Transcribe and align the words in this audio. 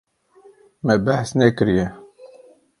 Me 0.85 0.95
behs 1.05 1.29
nekiriye. 1.37 1.87